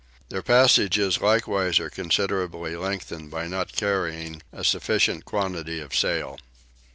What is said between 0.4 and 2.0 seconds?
passages likewise are